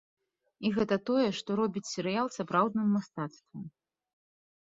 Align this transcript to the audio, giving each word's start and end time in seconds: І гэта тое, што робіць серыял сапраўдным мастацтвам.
І 0.67 0.69
гэта 0.77 0.95
тое, 1.09 1.25
што 1.39 1.57
робіць 1.59 1.83
серыял 1.91 2.27
сапраўдным 2.37 2.87
мастацтвам. 2.97 3.63